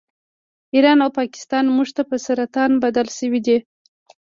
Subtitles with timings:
[0.75, 3.57] ایران او پاکستان موږ ته په سرطان بدل شوي دي